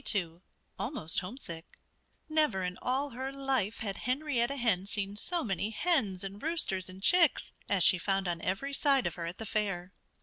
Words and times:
XXII 0.03 0.41
ALMOST 0.79 1.19
HOMESICK 1.19 1.77
Never 2.27 2.63
in 2.63 2.75
all 2.81 3.11
her 3.11 3.31
life 3.31 3.81
had 3.81 3.97
Henrietta 3.97 4.55
Hen 4.55 4.87
seen 4.87 5.15
so 5.15 5.43
many 5.43 5.69
hens 5.69 6.23
and 6.23 6.41
roosters 6.41 6.89
and 6.89 7.03
chicks 7.03 7.51
as 7.69 7.83
she 7.83 7.99
found 7.99 8.27
on 8.27 8.41
every 8.41 8.73
side 8.73 9.05
of 9.05 9.13
her, 9.13 9.27
at 9.27 9.37
the 9.37 9.45
fair. 9.45 9.93